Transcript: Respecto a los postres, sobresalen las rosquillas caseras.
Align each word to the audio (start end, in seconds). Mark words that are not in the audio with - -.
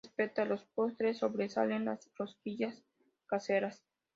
Respecto 0.03 0.41
a 0.41 0.45
los 0.45 0.65
postres, 0.65 1.19
sobresalen 1.19 1.85
las 1.85 2.09
rosquillas 2.15 2.81
caseras. 3.27 3.83